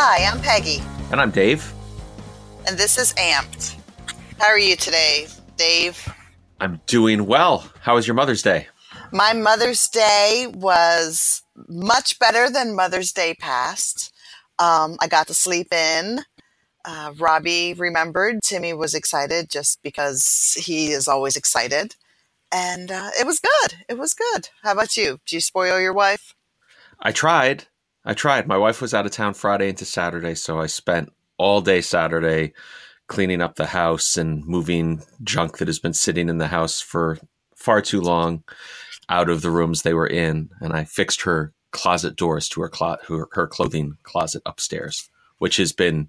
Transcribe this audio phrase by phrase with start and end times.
[0.00, 1.72] Hi, I'm Peggy, And I'm Dave.
[2.68, 3.74] and this is Amped.
[4.38, 5.26] How are you today,
[5.56, 6.08] Dave?
[6.60, 7.68] I'm doing well.
[7.80, 8.68] How was your Mother's Day?
[9.10, 14.12] My Mother's Day was much better than Mother's Day past.
[14.60, 16.20] Um, I got to sleep in.
[16.84, 18.36] Uh, Robbie remembered.
[18.44, 21.96] Timmy was excited just because he is always excited.
[22.52, 23.74] And uh, it was good.
[23.88, 24.50] It was good.
[24.62, 25.18] How about you?
[25.26, 26.34] Did you spoil your wife?
[27.00, 27.66] I tried.
[28.08, 28.48] I tried.
[28.48, 32.54] My wife was out of town Friday into Saturday, so I spent all day Saturday
[33.06, 37.18] cleaning up the house and moving junk that has been sitting in the house for
[37.54, 38.44] far too long
[39.10, 40.48] out of the rooms they were in.
[40.62, 45.58] And I fixed her closet doors to her, clo- her, her clothing closet upstairs, which
[45.58, 46.08] has been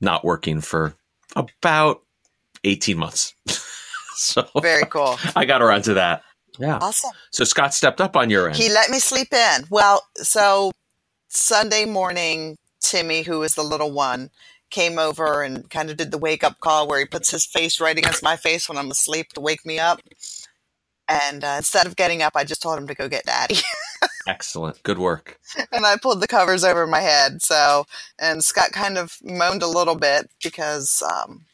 [0.00, 0.94] not working for
[1.36, 2.00] about
[2.64, 3.34] 18 months.
[4.16, 5.18] so Very cool.
[5.36, 6.22] I got around to that.
[6.58, 6.78] Yeah.
[6.80, 7.10] Awesome.
[7.30, 8.56] So Scott stepped up on your end.
[8.56, 9.64] He let me sleep in.
[9.68, 10.70] Well, so
[11.36, 14.30] Sunday morning, Timmy, who is the little one,
[14.70, 17.80] came over and kind of did the wake up call where he puts his face
[17.80, 20.00] right against my face when I'm asleep to wake me up.
[21.08, 23.56] And uh, instead of getting up, I just told him to go get daddy.
[24.26, 24.82] Excellent.
[24.84, 25.38] Good work.
[25.72, 27.42] and I pulled the covers over my head.
[27.42, 27.84] So,
[28.18, 31.44] and Scott kind of moaned a little bit because, um,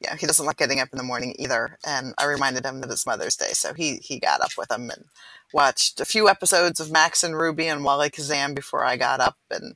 [0.00, 1.78] yeah, he doesn't like getting up in the morning either.
[1.86, 4.90] And I reminded him that it's Mother's Day, so he he got up with him
[4.90, 5.04] and
[5.52, 9.74] watched a few episodes of Max and Ruby and Wallykazam before I got up and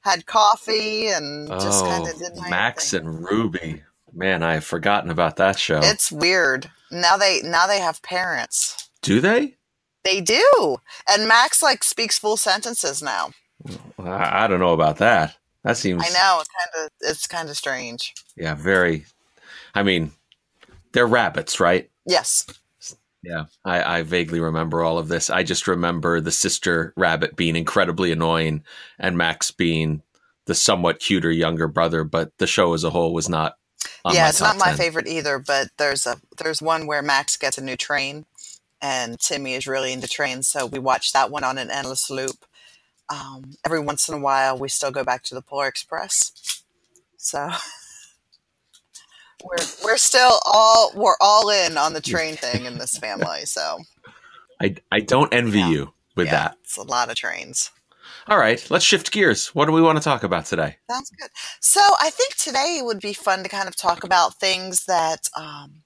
[0.00, 3.00] had coffee and just oh, kind of did my Oh, Max thing.
[3.00, 3.82] and Ruby.
[4.12, 5.80] Man, I have forgotten about that show.
[5.82, 7.16] It's weird now.
[7.16, 8.88] They now they have parents.
[9.02, 9.56] Do they?
[10.04, 10.76] They do,
[11.10, 13.30] and Max like speaks full sentences now.
[13.98, 15.36] I, I don't know about that.
[15.64, 16.02] That seems.
[16.02, 18.14] I know it's kind of it's kind of strange.
[18.36, 19.04] Yeah, very.
[19.74, 20.12] I mean,
[20.92, 21.90] they're rabbits, right?
[22.06, 22.46] Yes.
[23.26, 25.30] Yeah, I, I vaguely remember all of this.
[25.30, 28.62] I just remember the sister rabbit being incredibly annoying
[29.00, 30.02] and Max being
[30.44, 33.56] the somewhat cuter younger brother, but the show as a whole was not.
[34.04, 34.76] On yeah, it's not my 10.
[34.76, 38.26] favorite either, but there's a there's one where Max gets a new train
[38.80, 42.44] and Timmy is really into trains, so we watch that one on an endless loop.
[43.08, 46.62] Um, every once in a while we still go back to the Polar Express.
[47.16, 47.50] So
[49.44, 53.78] we're we're still all we're all in on the train thing in this family, so
[54.60, 55.68] I, I don't envy Yeah.
[55.68, 56.58] you with yeah, that.
[56.62, 57.70] It's a lot of trains.
[58.28, 59.48] All right, let's shift gears.
[59.54, 60.76] What do we want to talk about today?
[60.90, 61.30] Sounds good.
[61.60, 65.82] So I think today would be fun to kind of talk about things that um,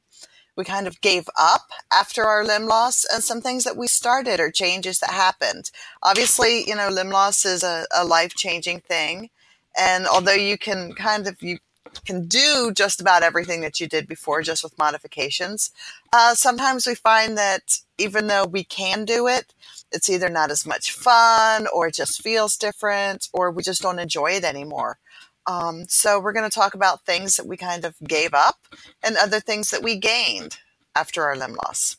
[0.57, 1.63] we kind of gave up
[1.93, 5.71] after our limb loss and some things that we started or changes that happened.
[6.03, 9.31] Obviously, you know, limb loss is a, a life changing thing.
[9.79, 11.59] And although you can kind of, you
[12.05, 15.71] can do just about everything that you did before, just with modifications,
[16.13, 19.55] uh, sometimes we find that even though we can do it,
[19.93, 23.99] it's either not as much fun or it just feels different or we just don't
[23.99, 24.99] enjoy it anymore.
[25.47, 28.59] Um, so we're going to talk about things that we kind of gave up
[29.03, 30.59] and other things that we gained
[30.95, 31.97] after our limb loss.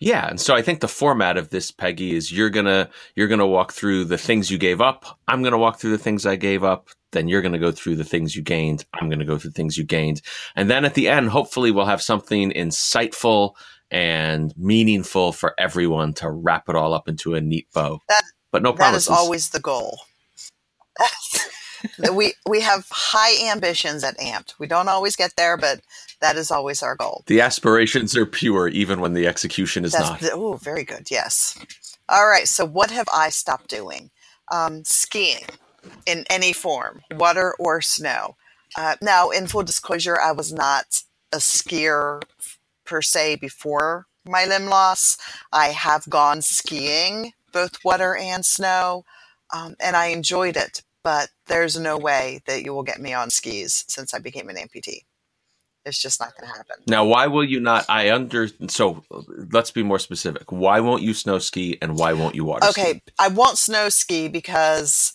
[0.00, 3.46] Yeah, and so I think the format of this, Peggy, is you're gonna you're gonna
[3.46, 5.18] walk through the things you gave up.
[5.28, 6.88] I'm gonna walk through the things I gave up.
[7.12, 8.86] Then you're gonna go through the things you gained.
[8.94, 10.22] I'm gonna go through the things you gained,
[10.56, 13.52] and then at the end, hopefully, we'll have something insightful
[13.90, 18.00] and meaningful for everyone to wrap it all up into a neat bow.
[18.08, 18.22] That-
[18.52, 19.08] but no That promises.
[19.08, 19.98] is always the goal.
[22.14, 24.54] we we have high ambitions at Amped.
[24.58, 25.80] We don't always get there, but
[26.20, 27.24] that is always our goal.
[27.26, 30.22] the aspirations are pure, even when the execution is not.
[30.32, 31.10] Oh, very good.
[31.10, 31.58] Yes.
[32.08, 32.46] All right.
[32.48, 34.10] So, what have I stopped doing?
[34.52, 35.44] Um, skiing
[36.06, 38.36] in any form, water or snow.
[38.76, 41.02] Uh, now, in full disclosure, I was not
[41.32, 42.22] a skier
[42.84, 45.16] per se before my limb loss.
[45.52, 49.04] I have gone skiing, both water and snow,
[49.52, 50.82] um, and I enjoyed it.
[51.02, 54.56] But there's no way that you will get me on skis since I became an
[54.56, 55.02] amputee.
[55.86, 56.76] It's just not going to happen.
[56.86, 57.86] Now, why will you not?
[57.88, 59.02] I under so
[59.50, 60.52] let's be more specific.
[60.52, 62.80] Why won't you snow ski and why won't you water ski?
[62.80, 65.14] Okay, I won't snow ski because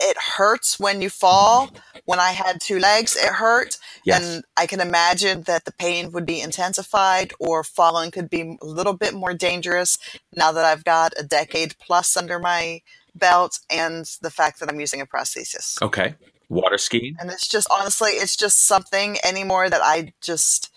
[0.00, 1.70] it hurts when you fall.
[2.04, 3.76] When I had two legs, it hurt.
[4.04, 4.22] Yes.
[4.22, 8.66] And I can imagine that the pain would be intensified or falling could be a
[8.66, 9.96] little bit more dangerous
[10.34, 12.82] now that I've got a decade plus under my
[13.14, 15.80] belt and the fact that I'm using a prosthesis.
[15.82, 16.14] Okay.
[16.48, 17.16] Water skiing?
[17.18, 20.70] And it's just honestly, it's just something anymore that I just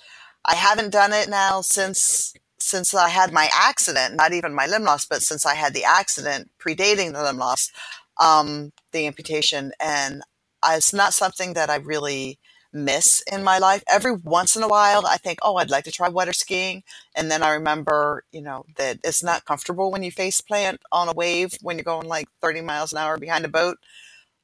[0.46, 4.84] I haven't done it now since since I had my accident, not even my limb
[4.84, 7.72] loss, but since I had the accident predating the limb loss,
[8.20, 10.24] um, the amputation, and
[10.64, 12.40] I, it's not something that I really
[12.76, 13.84] miss in my life.
[13.90, 16.84] Every once in a while, I think, oh, I'd like to try water skiing,
[17.16, 21.08] and then I remember, you know, that it's not comfortable when you face plant on
[21.10, 23.78] a wave when you're going like 30 miles an hour behind a boat.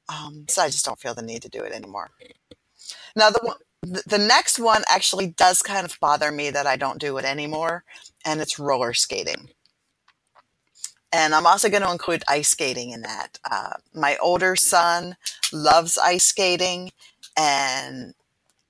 [0.09, 2.11] Um, so I just don't feel the need to do it anymore.
[3.15, 7.17] Now the the next one actually does kind of bother me that I don't do
[7.17, 7.83] it anymore,
[8.25, 9.49] and it's roller skating.
[11.11, 13.37] And I'm also going to include ice skating in that.
[13.49, 15.17] Uh, my older son
[15.51, 16.91] loves ice skating,
[17.37, 18.13] and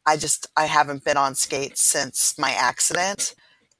[0.05, 3.35] I just I haven't been on skates since my accident,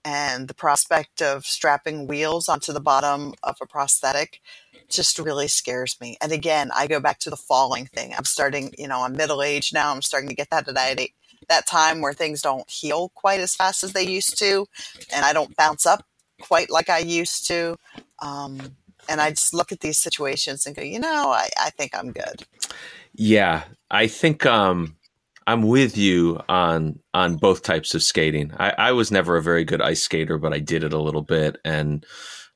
[0.06, 4.42] and the prospect of strapping wheels onto the bottom of a prosthetic
[4.90, 6.18] just really scares me.
[6.22, 8.14] And again, I go back to the falling thing.
[8.18, 9.92] I'm starting, you know, I'm middle aged now.
[9.94, 11.00] I'm starting to get that that
[11.50, 14.68] that time where things don't heal quite as fast as they used to,
[15.14, 16.06] and I don't bounce up
[16.42, 17.78] quite like I used to.
[18.22, 18.76] Um,
[19.10, 22.12] and I just look at these situations and go, you know, I, I think I'm
[22.12, 22.44] good.
[23.14, 24.96] Yeah, I think um,
[25.48, 28.54] I'm with you on on both types of skating.
[28.58, 31.24] I, I, was never a very good ice skater, but I did it a little
[31.24, 31.58] bit.
[31.66, 32.06] And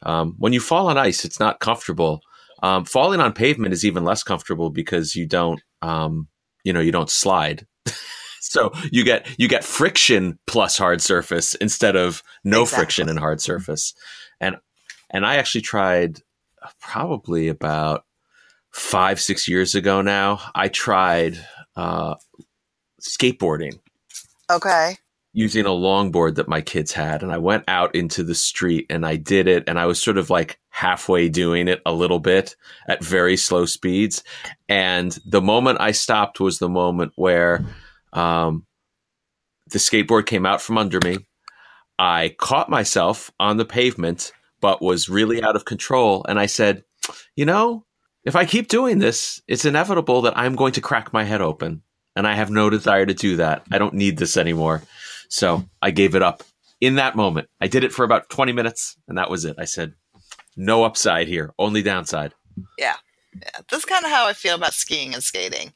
[0.03, 2.21] um, when you fall on ice, it's not comfortable.
[2.63, 6.27] Um, falling on pavement is even less comfortable because you don't, um,
[6.63, 7.65] you know, you don't slide.
[8.39, 12.77] so you get you get friction plus hard surface instead of no exactly.
[12.77, 13.93] friction and hard surface.
[14.39, 14.57] And
[15.09, 16.19] and I actually tried
[16.79, 18.03] probably about
[18.71, 20.39] five six years ago now.
[20.53, 21.37] I tried
[21.75, 22.15] uh,
[23.05, 23.79] skateboarding.
[24.49, 24.97] Okay.
[25.33, 27.21] Using a longboard that my kids had.
[27.21, 29.63] And I went out into the street and I did it.
[29.67, 32.55] And I was sort of like halfway doing it a little bit
[32.87, 34.23] at very slow speeds.
[34.69, 37.65] And the moment I stopped was the moment where
[38.13, 38.65] um,
[39.71, 41.17] the skateboard came out from under me.
[41.97, 44.31] I caught myself on the pavement,
[44.61, 46.25] but was really out of control.
[46.27, 46.83] And I said,
[47.35, 47.85] you know,
[48.23, 51.83] if I keep doing this, it's inevitable that I'm going to crack my head open
[52.15, 53.63] and I have no desire to do that.
[53.71, 54.83] I don't need this anymore.
[55.29, 56.43] So I gave it up
[56.79, 57.49] in that moment.
[57.59, 59.55] I did it for about 20 minutes and that was it.
[59.59, 59.93] I said,
[60.55, 62.33] no upside here, only downside.
[62.77, 62.95] Yeah.
[63.35, 63.61] Yeah.
[63.69, 65.73] That's kind of how I feel about skiing and skating.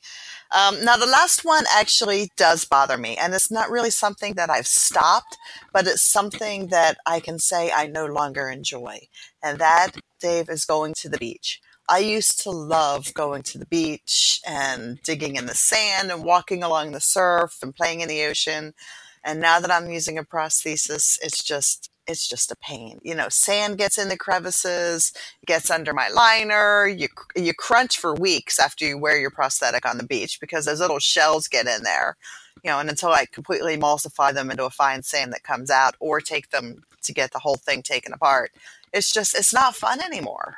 [0.52, 4.50] Um, now, the last one actually does bother me, and it's not really something that
[4.50, 5.38] I've stopped,
[5.74, 9.02] but it's something that I can say I no longer enjoy.
[9.44, 11.62] And that, Dave, is going to the beach.
[11.92, 16.62] I used to love going to the beach and digging in the sand and walking
[16.62, 18.76] along the surf and playing in the ocean.
[19.24, 23.00] And now that I'm using a prosthesis, it's just it's just a pain.
[23.04, 25.14] You know, sand gets in the crevices,
[25.48, 26.88] gets under my liner.
[26.88, 30.80] You you crunch for weeks after you wear your prosthetic on the beach because those
[30.80, 32.18] little shells get in there.
[32.64, 35.96] You know, and until I completely emulsify them into a fine sand that comes out,
[36.00, 38.52] or take them to get the whole thing taken apart,
[38.94, 40.58] it's just it's not fun anymore.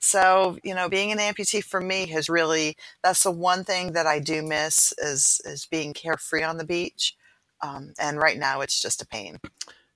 [0.00, 4.06] So, you know, being an amputee for me has really that's the one thing that
[4.06, 7.16] I do miss is is being carefree on the beach.
[7.60, 9.38] Um, and right now it's just a pain.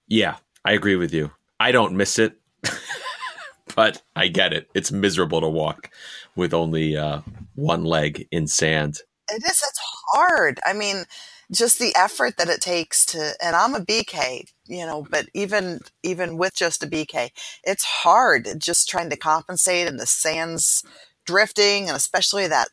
[0.09, 1.31] Yeah, I agree with you.
[1.61, 2.37] I don't miss it,
[3.77, 4.69] but I get it.
[4.75, 5.91] It's miserable to walk
[6.35, 7.21] with only uh,
[7.55, 8.99] one leg in sand.
[9.31, 9.51] It is.
[9.51, 9.81] It's
[10.13, 10.59] hard.
[10.67, 11.05] I mean,
[11.53, 15.81] just the effort that it takes to and I'm a BK, you know, but even
[16.03, 17.31] even with just a BK,
[17.65, 20.85] it's hard just trying to compensate and the sand's
[21.27, 22.69] drifting and especially that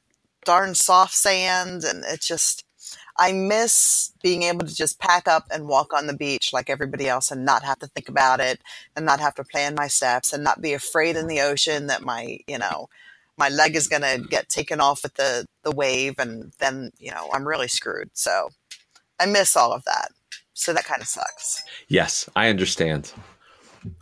[0.46, 2.66] darn soft sand and it just
[3.18, 7.08] I miss being able to just pack up and walk on the beach like everybody
[7.08, 8.62] else and not have to think about it
[8.96, 12.04] and not have to plan my steps and not be afraid in the ocean that
[12.04, 12.90] my, you know,
[13.38, 17.12] my leg is going to get taken off with the the wave and then, you
[17.12, 18.10] know, I'm really screwed.
[18.14, 18.50] So
[19.20, 20.10] I miss all of that.
[20.54, 21.64] So that kind of sucks.
[21.88, 23.14] Yes, I understand.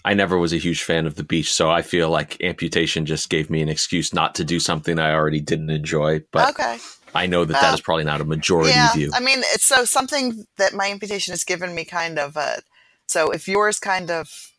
[0.04, 3.30] I never was a huge fan of the beach, so I feel like amputation just
[3.30, 6.24] gave me an excuse not to do something I already didn't enjoy.
[6.32, 6.78] But okay.
[7.14, 9.12] I know that that uh, is probably not a majority yeah, view.
[9.14, 12.62] I mean, it's so something that my amputation has given me kind of a.
[13.08, 14.52] So if yours kind of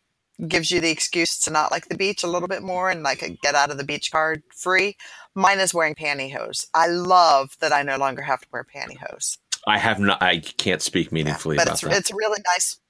[0.47, 3.39] gives you the excuse to not like the beach a little bit more and like
[3.43, 4.97] get out of the beach card free,
[5.35, 6.67] mine is wearing pantyhose.
[6.75, 9.39] I love that I no longer have to wear pantyhose.
[9.69, 10.23] I have not.
[10.23, 11.93] I can't speak meaningfully yeah, but it's, that.
[11.93, 12.81] It's really nice,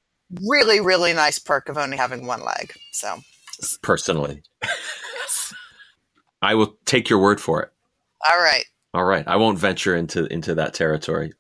[0.49, 2.73] really, really nice perk of only having one leg.
[2.93, 3.19] So,
[3.57, 4.43] just, personally,
[6.41, 7.71] I will take your word for it.
[8.31, 8.65] All right.
[8.95, 9.27] All right.
[9.27, 11.33] I won't venture into into that territory.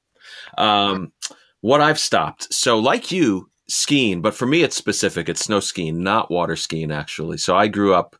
[0.58, 1.12] Um,
[1.60, 2.52] what I've stopped.
[2.52, 5.28] So, like you, skiing, but for me, it's specific.
[5.28, 7.38] It's snow skiing, not water skiing, actually.
[7.38, 8.16] So, I grew up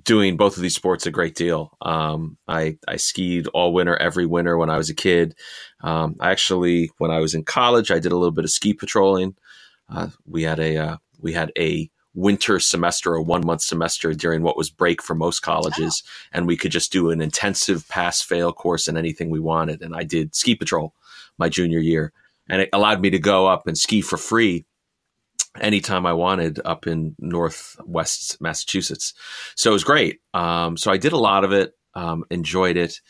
[0.00, 1.76] doing both of these sports a great deal.
[1.82, 5.34] Um, I, I skied all winter, every winter when I was a kid.
[5.82, 8.72] Um, I actually, when I was in college, I did a little bit of ski
[8.72, 9.36] patrolling.
[9.88, 14.42] Uh, we had a uh, we had a winter semester, a one month semester during
[14.42, 16.10] what was break for most colleges, oh.
[16.32, 19.82] and we could just do an intensive pass fail course in anything we wanted.
[19.82, 20.94] And I did ski patrol
[21.38, 22.12] my junior year,
[22.48, 24.64] and it allowed me to go up and ski for free
[25.60, 29.14] anytime I wanted up in Northwest Massachusetts.
[29.54, 30.20] So it was great.
[30.32, 33.00] Um, so I did a lot of it, um, enjoyed it.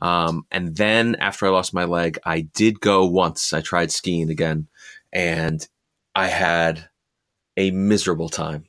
[0.00, 3.52] Um, and then after I lost my leg, I did go once.
[3.52, 4.66] I tried skiing again,
[5.12, 5.66] and
[6.14, 6.88] I had
[7.56, 8.64] a miserable time.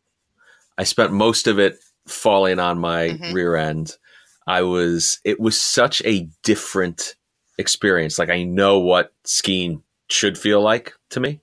[0.77, 3.33] I spent most of it falling on my mm-hmm.
[3.33, 3.97] rear end.
[4.45, 7.15] I was, it was such a different
[7.57, 8.19] experience.
[8.19, 11.39] Like I know what skiing should feel like to me.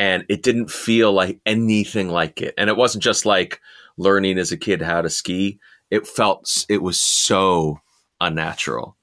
[0.00, 2.54] And it didn't feel like anything like it.
[2.56, 3.60] And it wasn't just like
[3.98, 5.60] learning as a kid how to ski.
[5.90, 7.80] It felt, it was so
[8.18, 8.96] unnatural.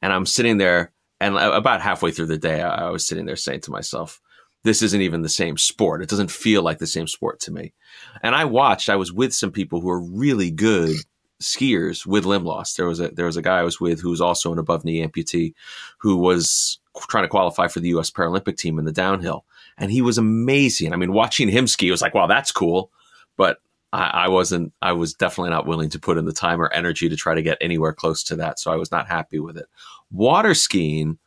[0.00, 3.60] And I'm sitting there, and about halfway through the day, I was sitting there saying
[3.62, 4.22] to myself,
[4.64, 6.02] this isn't even the same sport.
[6.02, 7.74] It doesn't feel like the same sport to me.
[8.22, 10.96] And I watched, I was with some people who are really good
[11.42, 12.72] skiers with limb loss.
[12.74, 14.84] There was a there was a guy I was with who was also an above
[14.84, 15.54] knee amputee
[15.98, 19.44] who was trying to qualify for the US Paralympic team in the downhill.
[19.78, 20.92] And he was amazing.
[20.92, 22.90] I mean, watching him ski was like, wow, that's cool.
[23.36, 23.58] But
[23.92, 27.08] I, I wasn't I was definitely not willing to put in the time or energy
[27.08, 28.58] to try to get anywhere close to that.
[28.58, 29.66] So I was not happy with it.
[30.10, 31.18] Water skiing,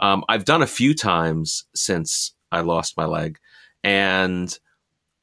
[0.00, 3.38] um, I've done a few times since I lost my leg.
[3.82, 4.56] And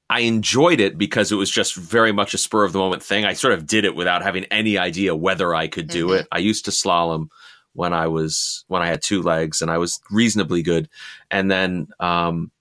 [0.10, 3.24] I enjoyed it because it was just very much a spur of the moment thing.
[3.24, 6.20] I sort of did it without having any idea whether I could do mm-hmm.
[6.20, 6.28] it.
[6.32, 7.28] I used to slalom
[7.74, 10.90] when I was when I had two legs and I was reasonably good.
[11.32, 12.52] And then um,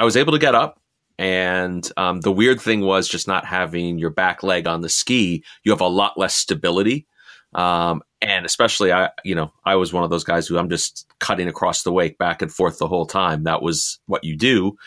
[0.00, 0.80] I was able to get up.
[1.18, 5.44] And um, the weird thing was just not having your back leg on the ski.
[5.62, 7.06] You have a lot less stability.
[7.52, 11.06] Um, and especially I, you know, I was one of those guys who I'm just
[11.18, 13.44] cutting across the wake back and forth the whole time.
[13.44, 14.78] That was what you do.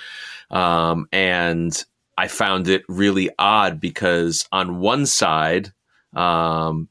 [0.49, 1.85] Um, and
[2.17, 5.71] I found it really odd because on one side,
[6.15, 6.89] um,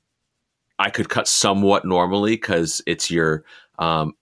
[0.78, 3.42] I could cut somewhat normally because it's your
[3.80, 4.14] um,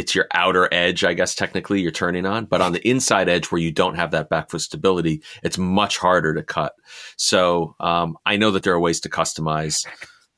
[0.00, 3.52] it's your outer edge, I guess technically you're turning on, but on the inside edge
[3.52, 6.72] where you don't have that back foot stability, it's much harder to cut.
[7.18, 9.86] So um, I know that there are ways to customize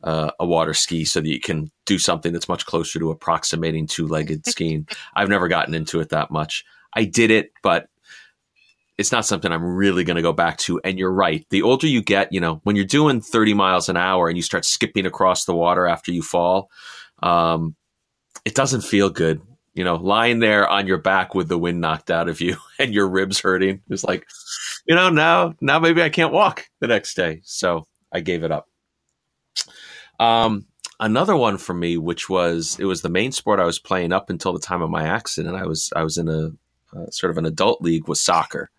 [0.03, 3.87] uh, a water ski so that you can do something that's much closer to approximating
[3.87, 4.89] two legged skiing.
[5.15, 6.65] I've never gotten into it that much.
[6.95, 7.87] I did it, but
[8.99, 10.81] it's not something I'm really going to go back to.
[10.83, 11.47] And you're right.
[11.51, 14.43] The older you get, you know, when you're doing 30 miles an hour and you
[14.43, 16.69] start skipping across the water after you fall,
[17.23, 17.77] um,
[18.45, 19.41] it doesn't feel good.
[19.75, 22.93] You know, lying there on your back with the wind knocked out of you and
[22.93, 23.83] your ribs hurting.
[23.89, 24.27] It's like,
[24.87, 27.41] you know, now, now maybe I can't walk the next day.
[27.45, 28.69] So I gave it up.
[30.21, 30.67] Um,
[31.01, 34.29] another one for me, which was, it was the main sport I was playing up
[34.29, 35.57] until the time of my accident.
[35.57, 36.51] I was, I was in a,
[36.95, 38.71] uh, sort of an adult league was soccer.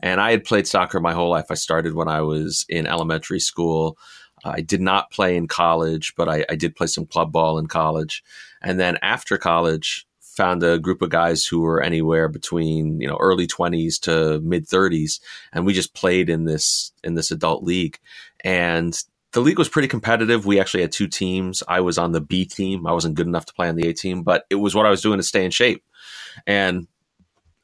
[0.00, 1.46] And I had played soccer my whole life.
[1.50, 3.96] I started when I was in elementary school.
[4.44, 7.66] I did not play in college, but I, I, did play some club ball in
[7.66, 8.24] college.
[8.60, 13.16] And then after college, found a group of guys who were anywhere between you know
[13.20, 15.20] early 20s to mid 30s,
[15.52, 17.98] and we just played in this in this adult league.
[18.44, 18.98] And
[19.32, 20.44] the league was pretty competitive.
[20.44, 21.62] We actually had two teams.
[21.66, 22.86] I was on the B team.
[22.86, 24.90] I wasn't good enough to play on the A team, but it was what I
[24.90, 25.82] was doing to stay in shape.
[26.46, 26.86] And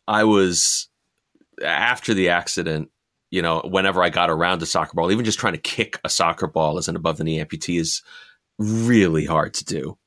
[0.06, 0.88] I was
[1.62, 2.90] after the accident,
[3.30, 6.08] you know, whenever I got around a soccer ball, even just trying to kick a
[6.08, 8.02] soccer ball as an above the knee amputee is
[8.58, 9.98] really hard to do.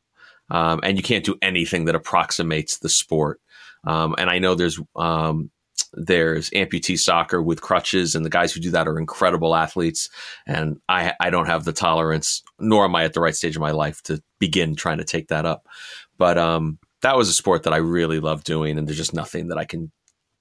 [0.51, 3.39] Um, and you can't do anything that approximates the sport.
[3.86, 5.50] Um, and I know there's um,
[5.93, 10.10] there's amputee soccer with crutches, and the guys who do that are incredible athletes.
[10.46, 13.62] And I I don't have the tolerance, nor am I at the right stage of
[13.62, 15.67] my life to begin trying to take that up.
[16.17, 19.48] But um, that was a sport that I really love doing, and there's just nothing
[19.48, 19.91] that I can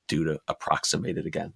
[0.08, 1.54] do to approximate it again.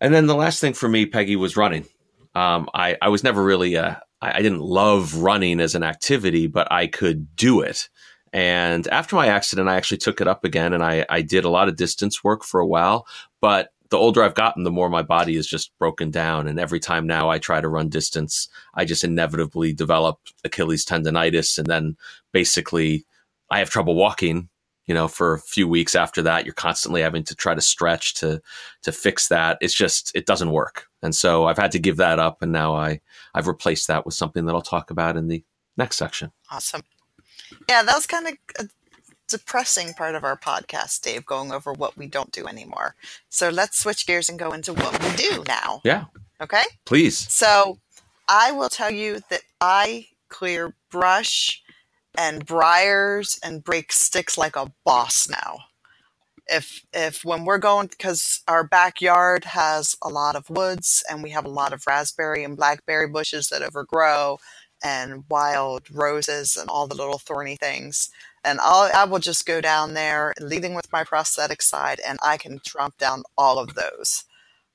[0.00, 1.86] And then the last thing for me, Peggy, was running.
[2.34, 6.46] Um, I, I was never really, uh, I, I didn't love running as an activity,
[6.46, 7.88] but I could do it.
[8.32, 11.50] And after my accident, I actually took it up again and I, I did a
[11.50, 13.06] lot of distance work for a while.
[13.40, 16.48] But the older I've gotten, the more my body is just broken down.
[16.48, 21.58] And every time now I try to run distance, I just inevitably develop Achilles tendonitis.
[21.58, 21.96] And then
[22.32, 23.04] basically
[23.50, 24.48] I have trouble walking
[24.86, 28.14] you know for a few weeks after that you're constantly having to try to stretch
[28.14, 28.40] to
[28.82, 29.58] to fix that.
[29.60, 30.86] It's just it doesn't work.
[31.02, 33.00] And so i've had to give that up and now i
[33.34, 35.44] i've replaced that with something that i'll talk about in the
[35.76, 36.32] next section.
[36.50, 36.82] Awesome.
[37.68, 38.68] Yeah that was kind of a
[39.28, 42.94] depressing part of our podcast dave going over what we don't do anymore.
[43.28, 45.80] So let's switch gears and go into what we do now.
[45.84, 46.04] Yeah.
[46.40, 46.64] Okay?
[46.84, 47.16] Please.
[47.16, 47.78] So
[48.28, 51.62] i will tell you that i clear brush
[52.16, 55.58] and briars and break sticks like a boss now.
[56.46, 61.30] If if when we're going because our backyard has a lot of woods and we
[61.30, 64.38] have a lot of raspberry and blackberry bushes that overgrow
[64.82, 68.10] and wild roses and all the little thorny things.
[68.44, 72.36] And I'll, I will just go down there leading with my prosthetic side and I
[72.36, 74.24] can trump down all of those.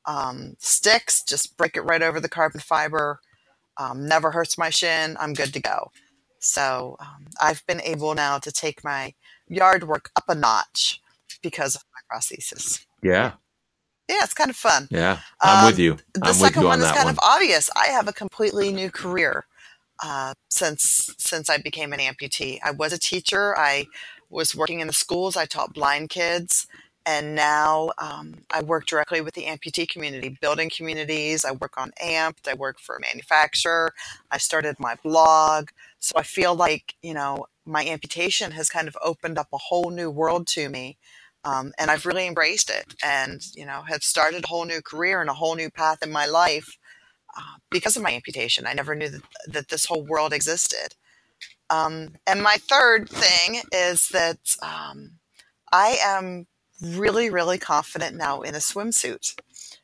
[0.08, 3.20] Um, sticks, just break it right over the carbon fiber.
[3.78, 5.16] Um, never hurts my shin.
[5.20, 5.92] I'm good to go
[6.40, 9.14] So um, I've been able now to take my
[9.48, 11.02] yard work up a notch
[11.42, 12.86] because of my prosthesis.
[13.04, 13.34] Yeah.
[14.10, 14.88] Yeah, it's kind of fun.
[14.90, 15.20] Yeah.
[15.42, 15.98] I'm Um, with you.
[16.16, 17.14] The I'm with second you one on is kind one.
[17.14, 17.70] of obvious.
[17.76, 19.46] I have a completely new career
[20.04, 22.60] uh, since since I became an amputee.
[22.64, 23.56] I was a teacher.
[23.58, 23.86] I
[24.30, 25.38] was working in the schools.
[25.38, 26.66] I taught blind kids,
[27.14, 31.46] and now um, I work directly with the amputee community, building communities.
[31.46, 32.48] I work on Amped.
[32.48, 33.94] I work for a manufacturer.
[34.32, 35.70] I started my blog.
[36.00, 39.90] So I feel like you know my amputation has kind of opened up a whole
[39.92, 40.98] new world to me
[41.44, 45.22] um, and I've really embraced it, and you know, have started a whole new career
[45.22, 46.78] and a whole new path in my life
[47.38, 48.68] uh, because of my amputation.
[48.68, 50.96] I never knew that, that this whole world existed.
[51.70, 55.14] Um, and my third thing is that um,
[55.72, 56.48] I am
[56.82, 59.36] really, really confident now in a swimsuit,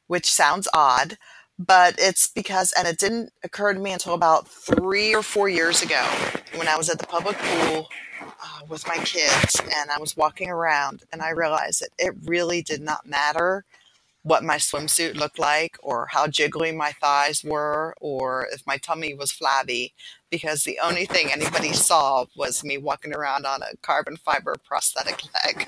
[0.07, 1.17] which sounds odd,
[1.59, 5.81] but it's because, and it didn't occur to me until about three or four years
[5.81, 6.03] ago
[6.55, 7.89] when I was at the public pool
[8.23, 12.61] uh, with my kids and I was walking around and I realized that it really
[12.61, 13.65] did not matter
[14.23, 19.13] what my swimsuit looked like or how jiggly my thighs were or if my tummy
[19.13, 19.93] was flabby
[20.29, 25.21] because the only thing anybody saw was me walking around on a carbon fiber prosthetic
[25.45, 25.67] leg.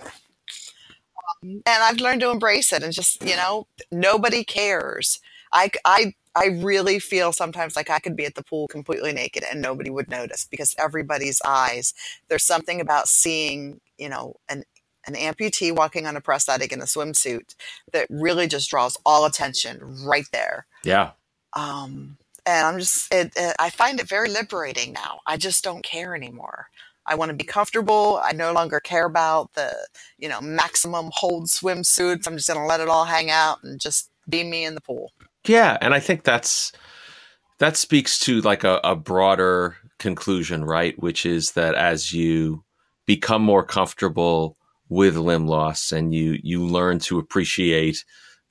[1.41, 5.20] And I've learned to embrace it and just, you know, nobody cares.
[5.53, 9.44] I, I, I really feel sometimes like I could be at the pool completely naked
[9.50, 11.94] and nobody would notice because everybody's eyes.
[12.27, 14.63] There's something about seeing, you know, an
[15.08, 17.56] an amputee walking on a prosthetic in a swimsuit
[17.94, 20.67] that really just draws all attention right there.
[20.84, 21.12] Yeah.
[21.53, 25.22] Um, and I'm just, it, it, I find it very liberating now.
[25.25, 26.67] I just don't care anymore.
[27.07, 28.21] I want to be comfortable.
[28.23, 29.73] I no longer care about the,
[30.17, 32.27] you know, maximum hold swimsuits.
[32.27, 34.81] I'm just going to let it all hang out and just be me in the
[34.81, 35.11] pool.
[35.45, 36.71] Yeah, and I think that's
[37.59, 40.98] that speaks to like a, a broader conclusion, right?
[41.01, 42.63] Which is that as you
[43.05, 44.57] become more comfortable
[44.89, 48.03] with limb loss and you you learn to appreciate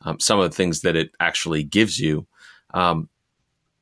[0.03, 2.27] um, some of the things that it actually gives you,
[2.75, 3.09] um,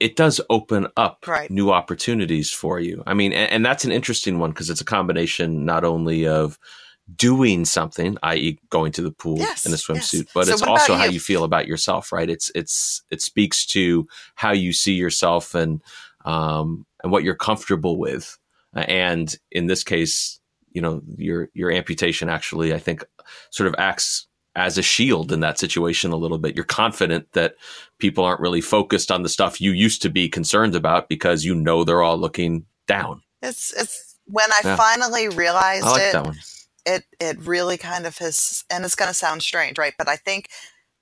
[0.01, 1.51] it does open up Right.
[1.51, 3.03] new opportunities for you.
[3.07, 6.59] I mean, and, and that's an interesting one because it's a combination not only of
[7.17, 9.87] doing something, i.e., going to the pool Yes, in a yes.
[9.87, 11.13] swimsuit, but So it's also about how you?
[11.13, 12.29] you feel about yourself, right?
[12.31, 15.83] It's it's it speaks to how you see yourself and
[16.25, 18.39] um, and what you're comfortable with.
[18.73, 20.41] And in this case,
[20.73, 23.05] you know, your your amputation actually, I think,
[23.51, 26.55] sort of acts as a shield in that situation a little bit.
[26.55, 27.57] You're confident that
[27.99, 31.55] people aren't really focused on the stuff you used to be concerned about because you
[31.55, 33.23] know they're all looking down.
[33.43, 34.77] It's, it's when I Yeah.
[34.77, 36.17] finally realized I like it,
[36.87, 40.17] it it really kind of has and it's going to sound strange right but i
[40.17, 40.49] think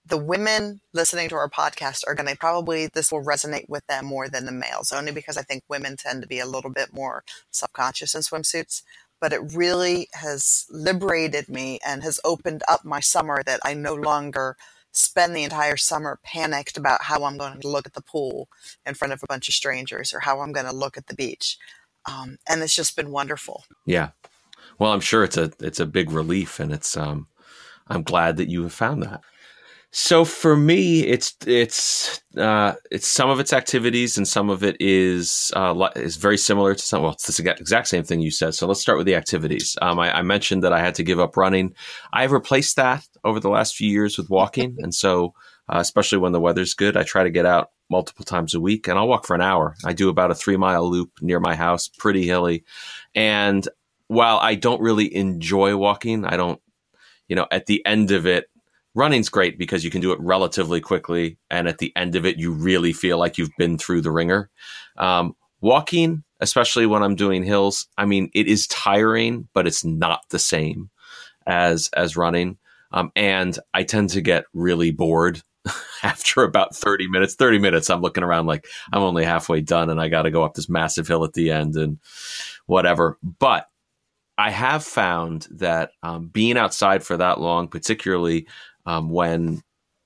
[0.05, 4.05] the women listening to our podcast are going to probably this will resonate with them
[4.07, 6.93] more than the males only because i think women tend to be a little bit
[6.93, 8.83] more subconscious in swimsuits
[9.23, 13.95] but it really has liberated me and has opened up my summer that i no
[13.95, 14.59] longer
[14.93, 18.49] spend the entire summer panicked about how i'm going to look at the pool
[18.87, 21.17] in front of a bunch of strangers or how i'm going to look at the
[21.17, 21.59] beach
[22.07, 24.11] um, and it's just been wonderful Yeah.
[24.79, 27.29] Well, I'm sure it's a it's a big relief, and it's um,
[27.89, 29.23] I'm glad that you have found that.
[29.95, 34.79] So for me, it's it's uh, it's some of its activities, and some of it
[34.81, 37.03] is uh, is very similar to some.
[37.03, 38.55] Well, it's the exact same thing you said.
[38.55, 39.77] So let's start with the activities.
[39.83, 41.75] Um, I, I mentioned that I had to give up running.
[42.11, 45.35] I've replaced that over the last few years with walking, and so
[45.69, 48.89] uh, especially when the weather's good, I try to get out multiple times a week,
[48.89, 49.77] and I'll walk for an hour.
[49.85, 52.65] I do about a three mile loop near my house, pretty hilly,
[53.15, 53.69] and
[54.07, 56.63] while I don't really enjoy walking, I don't,
[57.29, 58.47] you know, at the end of it,
[58.95, 61.39] running's great because you can do it relatively quickly.
[61.51, 64.51] And at the end of it, you really feel like you've been through the wringer.
[64.97, 70.23] Um, walking, especially when I'm doing hills, I mean, it is tiring, but it's not
[70.31, 70.91] the same
[71.47, 72.59] as, as running.
[72.93, 75.43] Um, and I tend to get really bored
[76.03, 77.35] after about 30 minutes.
[77.35, 80.45] 30 minutes, I'm looking around like I'm only halfway done and I got to go
[80.45, 81.99] up this massive hill at the end and
[82.67, 83.19] whatever.
[83.23, 83.67] But
[84.39, 88.47] I have found that um, being outside for that long, particularly
[88.87, 89.63] um, when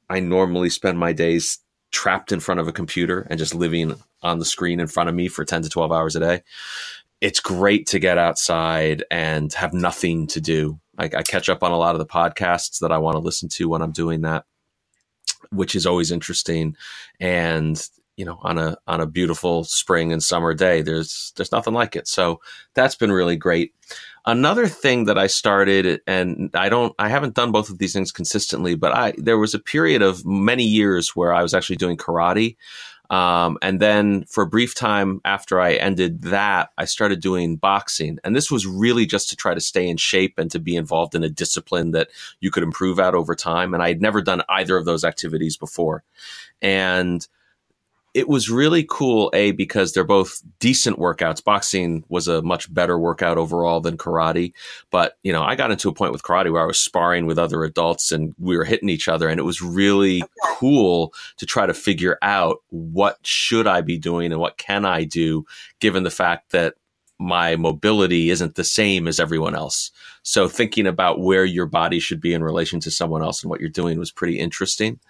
[0.09, 1.59] I normally spend my days
[1.91, 5.15] trapped in front of a computer and just living on the screen in front of
[5.15, 6.43] me for 10 to 12 hours a day,
[7.21, 10.79] it's great to get outside and have nothing to do.
[10.99, 13.49] I, I catch up on a lot of the podcasts that I want to listen
[13.51, 14.45] to when I'm doing that,
[15.51, 16.77] which is always interesting.
[17.19, 17.83] And
[18.17, 21.97] you know, on a on a beautiful spring and summer day, there's there's nothing like
[21.97, 22.09] it.
[22.09, 22.41] So
[22.75, 23.75] that's been really great.
[24.25, 28.11] Another thing that I started, and I don't, I haven't done both of these things
[28.11, 31.97] consistently, but I there was a period of many years where I was actually doing
[31.97, 32.57] karate,
[33.11, 38.19] Um, and then for a brief time after I ended that, I started doing boxing.
[38.25, 41.15] And this was really just to try to stay in shape and to be involved
[41.15, 42.09] in a discipline that
[42.41, 43.75] you could improve at over time.
[43.75, 46.03] And I had never done either of those activities before.
[46.61, 47.27] And
[48.17, 51.45] it was really cool, A, because they're both decent workouts.
[51.45, 54.55] Boxing was a much better workout overall than karate.
[54.91, 57.39] But, you know, I got into a point with karate where I was sparring with
[57.39, 59.29] other adults and we were hitting each other.
[59.29, 60.31] And it was really okay.
[60.45, 65.05] cool to try to figure out what should I be doing and what can I
[65.05, 65.45] do,
[65.81, 66.77] given the fact that
[67.19, 69.91] my mobility isn't the same as everyone else.
[70.23, 73.61] So thinking about where your body should be in relation to someone else and what
[73.61, 75.01] you're doing was pretty interesting.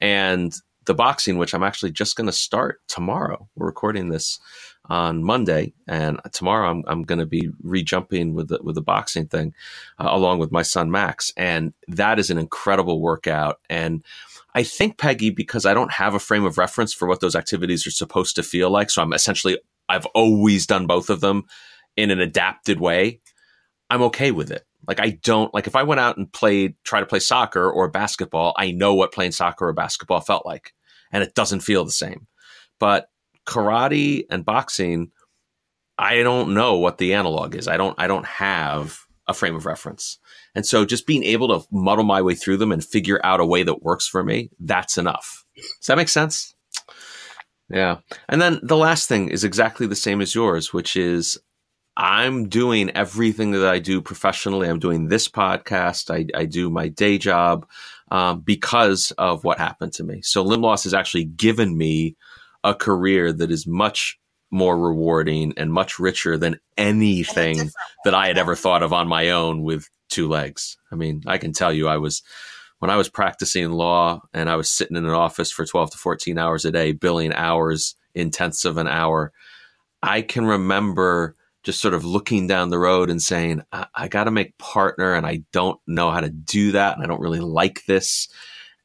[0.00, 3.48] And the boxing, which I'm actually just going to start tomorrow.
[3.54, 4.40] We're recording this
[4.86, 9.26] on Monday, and tomorrow I'm, I'm going to be re-jumping with the, with the boxing
[9.28, 9.54] thing,
[9.98, 13.60] uh, along with my son Max, and that is an incredible workout.
[13.70, 14.04] And
[14.54, 17.86] I think Peggy, because I don't have a frame of reference for what those activities
[17.86, 21.44] are supposed to feel like, so I'm essentially I've always done both of them
[21.96, 23.20] in an adapted way.
[23.90, 24.66] I'm okay with it.
[24.86, 27.88] Like I don't like if I went out and played try to play soccer or
[27.88, 30.72] basketball, I know what playing soccer or basketball felt like
[31.12, 32.26] and it doesn't feel the same.
[32.80, 33.08] But
[33.46, 35.12] karate and boxing,
[35.98, 37.68] I don't know what the analog is.
[37.68, 40.18] I don't I don't have a frame of reference.
[40.54, 43.46] And so just being able to muddle my way through them and figure out a
[43.46, 45.44] way that works for me, that's enough.
[45.56, 46.54] Does that make sense?
[47.68, 47.98] Yeah.
[48.28, 51.38] And then the last thing is exactly the same as yours, which is
[51.96, 54.68] I'm doing everything that I do professionally.
[54.68, 56.10] I'm doing this podcast.
[56.10, 57.66] I, I do my day job
[58.10, 60.22] um, because of what happened to me.
[60.22, 62.16] So limb loss has actually given me
[62.64, 64.18] a career that is much
[64.50, 67.70] more rewarding and much richer than anything
[68.04, 70.76] that I had ever thought of on my own with two legs.
[70.92, 72.22] I mean, I can tell you, I was
[72.78, 75.98] when I was practicing law and I was sitting in an office for 12 to
[75.98, 79.32] 14 hours a day, billing hours in tenths of an hour.
[80.02, 84.24] I can remember just sort of looking down the road and saying, I, I got
[84.24, 86.94] to make partner and I don't know how to do that.
[86.94, 88.28] And I don't really like this.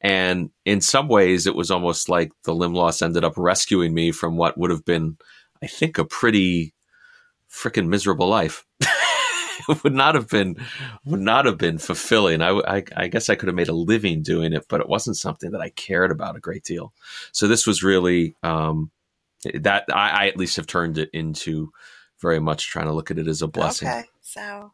[0.00, 4.12] And in some ways, it was almost like the limb loss ended up rescuing me
[4.12, 5.18] from what would have been,
[5.62, 6.74] I think, a pretty
[7.50, 8.64] freaking miserable life.
[8.80, 10.56] it would not have been
[11.04, 12.42] would not have been fulfilling.
[12.42, 15.16] I, I, I, guess I could have made a living doing it, but it wasn't
[15.16, 16.92] something that I cared about a great deal.
[17.32, 18.92] So this was really um,
[19.54, 21.72] that I, I, at least have turned it into
[22.20, 23.88] very much trying to look at it as a blessing.
[23.88, 24.72] Okay, so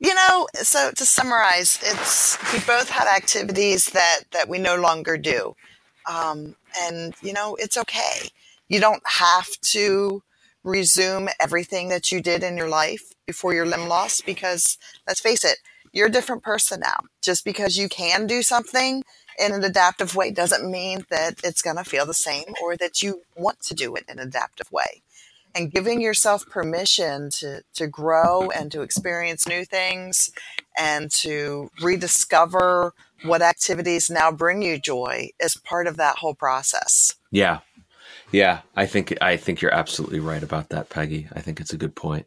[0.00, 5.16] you know, so to summarize, it's we both had activities that that we no longer
[5.16, 5.54] do,
[6.10, 8.28] um, and you know, it's okay.
[8.68, 10.22] You don't have to
[10.64, 15.44] resume everything that you did in your life before your limb loss because let's face
[15.44, 15.58] it,
[15.92, 17.00] you're a different person now.
[17.22, 19.04] Just because you can do something
[19.38, 23.02] in an adaptive way doesn't mean that it's going to feel the same or that
[23.02, 25.02] you want to do it in an adaptive way
[25.54, 30.30] and giving yourself permission to, to grow and to experience new things
[30.76, 37.14] and to rediscover what activities now bring you joy is part of that whole process.
[37.30, 37.60] Yeah.
[38.32, 41.28] Yeah, I think I think you're absolutely right about that, Peggy.
[41.34, 42.26] I think it's a good point.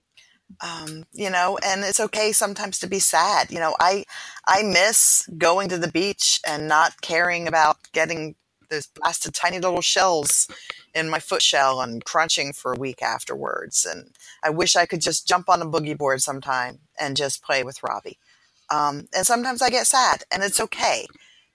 [0.61, 3.51] Um, you know, and it's okay sometimes to be sad.
[3.51, 4.05] You know, I
[4.47, 8.35] I miss going to the beach and not caring about getting
[8.69, 10.47] those blasted tiny little shells
[10.97, 13.85] in my foot shell and crunching for a week afterwards.
[13.85, 17.63] And I wish I could just jump on a boogie board sometime and just play
[17.63, 18.17] with Robbie.
[18.69, 21.05] Um, and sometimes I get sad, and it's okay.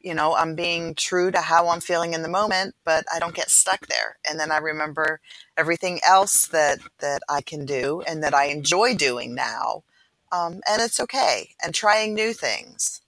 [0.00, 3.34] You know, I'm being true to how I'm feeling in the moment, but I don't
[3.34, 4.16] get stuck there.
[4.28, 5.20] And then I remember
[5.56, 9.84] everything else that that I can do and that I enjoy doing now.
[10.32, 11.50] Um, and it's okay.
[11.62, 13.02] And trying new things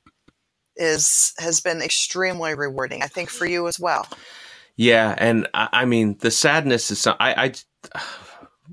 [0.76, 3.02] is has been extremely rewarding.
[3.02, 4.06] I think for you as well.
[4.76, 7.52] Yeah, and I, I mean the sadness is I, I,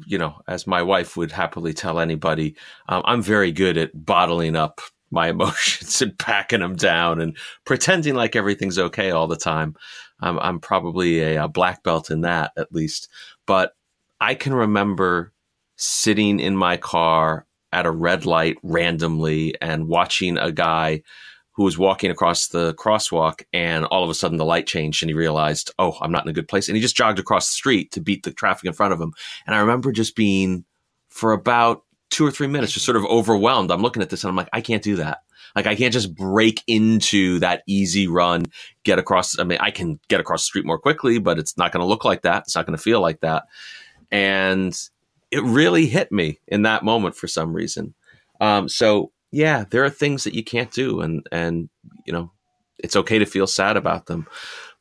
[0.05, 2.55] you know, as my wife would happily tell anybody,
[2.89, 8.15] um, I'm very good at bottling up my emotions and packing them down and pretending
[8.15, 9.75] like everything's okay all the time.
[10.21, 13.09] I'm, I'm probably a, a black belt in that at least,
[13.45, 13.73] but
[14.19, 15.33] I can remember
[15.77, 21.01] sitting in my car at a red light randomly and watching a guy
[21.53, 25.09] who was walking across the crosswalk and all of a sudden the light changed and
[25.09, 26.69] he realized, oh, I'm not in a good place.
[26.69, 29.13] And he just jogged across the street to beat the traffic in front of him.
[29.45, 30.63] And I remember just being
[31.09, 33.71] for about two or three minutes, just sort of overwhelmed.
[33.71, 35.19] I'm looking at this and I'm like, I can't do that.
[35.55, 38.45] Like I can't just break into that easy run,
[38.83, 39.37] get across.
[39.37, 41.87] I mean, I can get across the street more quickly, but it's not going to
[41.87, 42.43] look like that.
[42.43, 43.43] It's not going to feel like that.
[44.09, 44.77] And
[45.31, 47.93] it really hit me in that moment for some reason.
[48.39, 51.69] Um, so yeah, there are things that you can't do, and and
[52.05, 52.31] you know,
[52.77, 54.27] it's okay to feel sad about them.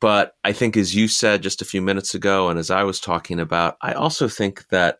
[0.00, 3.00] But I think, as you said just a few minutes ago, and as I was
[3.00, 4.98] talking about, I also think that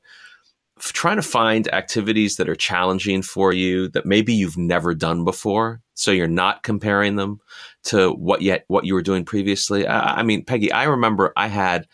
[0.81, 5.81] trying to find activities that are challenging for you that maybe you've never done before
[5.95, 7.41] so you're not comparing them
[7.85, 11.49] to what yet what you were doing previously I, I, mean peggy i remember i
[11.49, 11.87] had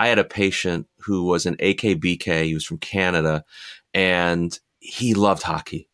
[0.00, 3.44] i had a patient who was an akbk he was from canada
[3.94, 5.88] and he loved hockey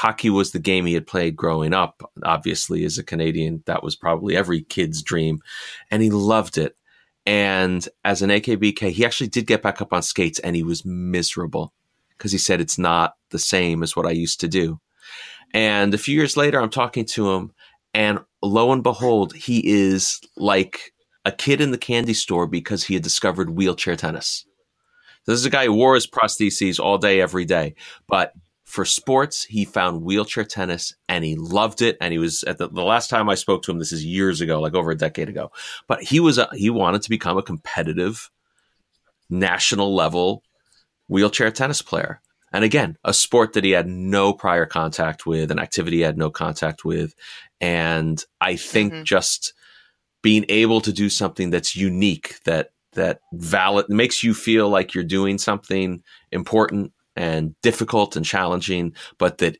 [0.00, 2.10] hockey was the game he had played growing up.
[2.24, 5.40] Obviously, as a Canadian, that was probably every kid's dream.
[5.90, 6.74] And he loved it.
[7.26, 10.86] And as an AKBK, he actually did get back up on skates and he was
[10.86, 11.74] miserable
[12.16, 14.80] because he said it's not the same as what I used to do.
[15.52, 17.52] And a few years later, I'm talking to him,
[17.92, 20.92] and lo and behold, he is like
[21.24, 24.46] a kid in the candy store because he had discovered wheelchair tennis.
[25.26, 27.74] This is a guy who wore his prostheses all day, every day,
[28.06, 28.32] but
[28.70, 31.96] for sports, he found wheelchair tennis and he loved it.
[32.00, 34.40] And he was at the, the, last time I spoke to him, this is years
[34.40, 35.50] ago, like over a decade ago.
[35.88, 38.30] But he was a, he wanted to become a competitive
[39.28, 40.44] national level
[41.08, 42.20] wheelchair tennis player.
[42.52, 46.16] And again, a sport that he had no prior contact with, an activity he had
[46.16, 47.14] no contact with.
[47.60, 49.02] And I think mm-hmm.
[49.02, 49.52] just
[50.22, 55.04] being able to do something that's unique, that that valid makes you feel like you're
[55.04, 56.02] doing something
[56.32, 59.58] important and difficult and challenging, but that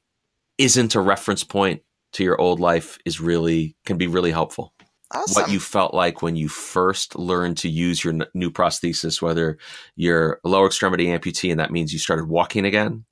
[0.59, 1.83] isn't a reference point
[2.13, 4.73] to your old life is really can be really helpful.
[5.13, 5.43] Awesome.
[5.43, 9.59] What you felt like when you first learned to use your n- new prosthesis, whether
[9.97, 13.05] you're a lower extremity amputee and that means you started walking again,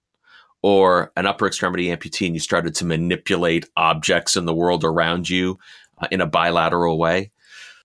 [0.62, 5.28] or an upper extremity amputee and you started to manipulate objects in the world around
[5.28, 5.58] you
[6.00, 7.32] uh, in a bilateral way.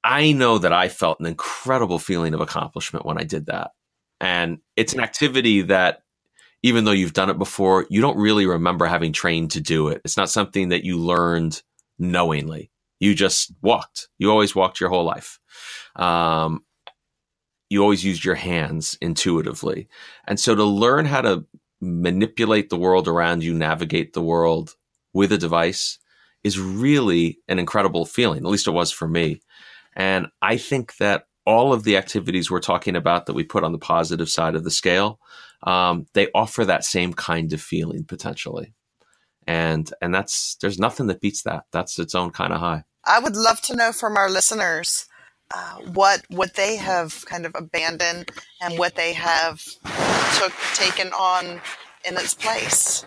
[0.04, 3.72] I know that I felt an incredible feeling of accomplishment when I did that.
[4.20, 6.03] And it's an activity that
[6.64, 10.02] even though you've done it before, you don't really remember having trained to do it.
[10.06, 11.62] It's not something that you learned
[12.00, 12.72] knowingly.
[13.00, 14.08] You just walked.
[14.18, 15.40] You always walked your whole life.
[15.98, 16.64] Um,
[17.70, 19.90] you always used your hands intuitively.
[20.26, 21.46] And so to learn how to
[21.82, 24.76] manipulate the world around you, navigate the world
[25.12, 26.00] with a device
[26.44, 28.40] is really an incredible feeling.
[28.46, 29.42] At least it was for me.
[29.96, 33.72] And I think that all of the activities we're talking about that we put on
[33.72, 35.20] the positive side of the scale
[35.64, 38.74] um, they offer that same kind of feeling potentially.
[39.48, 41.66] And and that's there's nothing that beats that.
[41.72, 42.84] That's its own kind of high.
[43.06, 45.08] I would love to know from our listeners
[45.54, 49.62] uh, what what they have kind of abandoned and what they have
[50.38, 51.62] took taken on
[52.06, 53.06] in its place.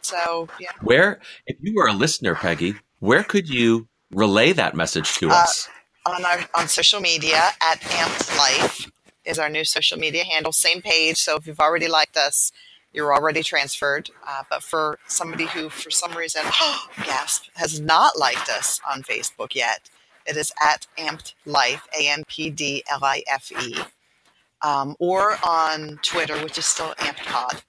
[0.00, 0.70] So yeah.
[0.80, 5.34] Where if you were a listener, Peggy, where could you relay that message to uh,
[5.34, 5.68] us?
[6.04, 7.36] On our on social media
[7.70, 8.90] at Amped Life
[9.24, 10.52] is our new social media handle.
[10.52, 11.16] Same page.
[11.18, 12.50] So if you've already liked us,
[12.92, 14.10] you're already transferred.
[14.26, 16.42] Uh, but for somebody who, for some reason,
[17.04, 19.90] gasp, has not liked us on Facebook yet,
[20.26, 23.76] it is at Amped Life, A M P D L I F E,
[24.62, 27.62] um, or on Twitter, which is still Amped Pod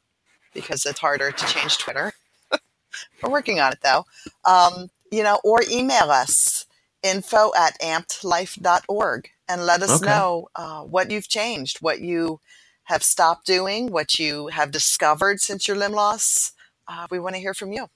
[0.53, 2.13] because it's harder to change Twitter.
[3.21, 4.05] We're working on it though.
[4.45, 6.62] Um, you know, or email us
[7.03, 10.09] info at ampedlife.org and let us okay.
[10.09, 12.39] know uh, what you've changed, what you
[12.85, 16.53] have stopped doing, what you have discovered since your limb loss.
[16.87, 17.87] Uh, we want to hear from you.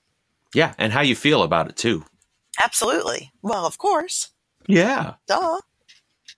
[0.53, 2.05] Yeah, and how you feel about it too.
[2.63, 3.31] Absolutely.
[3.41, 4.29] Well, of course.
[4.67, 5.15] Yeah.
[5.27, 5.59] Duh.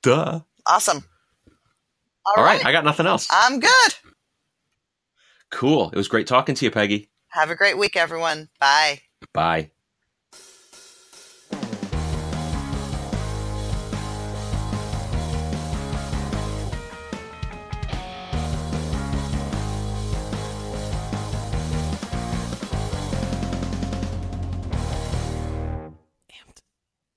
[0.01, 0.41] Duh.
[0.65, 1.03] Awesome.
[2.25, 2.57] All, All right.
[2.57, 2.65] right.
[2.65, 3.27] I got nothing else.
[3.31, 3.95] I'm good.
[5.49, 5.89] Cool.
[5.91, 7.09] It was great talking to you, Peggy.
[7.29, 8.49] Have a great week, everyone.
[8.59, 9.01] Bye.
[9.33, 9.71] Bye.